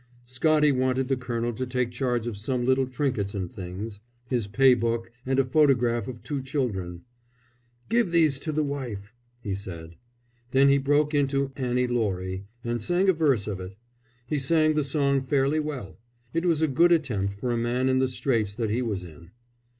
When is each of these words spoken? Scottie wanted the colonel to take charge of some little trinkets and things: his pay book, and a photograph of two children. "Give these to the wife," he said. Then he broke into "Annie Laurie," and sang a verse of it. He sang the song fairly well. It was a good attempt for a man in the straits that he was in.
Scottie 0.25 0.71
wanted 0.71 1.09
the 1.09 1.15
colonel 1.15 1.53
to 1.53 1.67
take 1.67 1.91
charge 1.91 2.25
of 2.25 2.35
some 2.35 2.65
little 2.65 2.87
trinkets 2.87 3.35
and 3.35 3.53
things: 3.53 3.99
his 4.27 4.47
pay 4.47 4.73
book, 4.73 5.11
and 5.27 5.37
a 5.37 5.45
photograph 5.45 6.07
of 6.07 6.23
two 6.23 6.41
children. 6.41 7.03
"Give 7.87 8.09
these 8.09 8.39
to 8.39 8.51
the 8.51 8.63
wife," 8.63 9.13
he 9.41 9.53
said. 9.53 9.97
Then 10.49 10.69
he 10.69 10.79
broke 10.79 11.13
into 11.13 11.51
"Annie 11.55 11.85
Laurie," 11.85 12.47
and 12.63 12.81
sang 12.81 13.09
a 13.09 13.13
verse 13.13 13.45
of 13.45 13.59
it. 13.59 13.75
He 14.25 14.39
sang 14.39 14.73
the 14.73 14.83
song 14.83 15.21
fairly 15.21 15.59
well. 15.59 15.99
It 16.33 16.47
was 16.47 16.63
a 16.63 16.67
good 16.67 16.91
attempt 16.91 17.35
for 17.35 17.51
a 17.51 17.55
man 17.57 17.87
in 17.87 17.99
the 17.99 18.07
straits 18.07 18.55
that 18.55 18.71
he 18.71 18.81
was 18.81 19.03
in. 19.03 19.29